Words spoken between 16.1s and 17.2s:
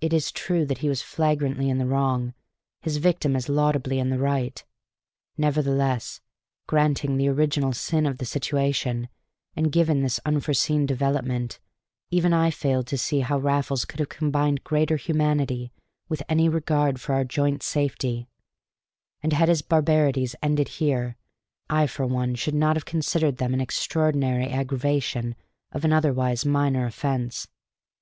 any regard for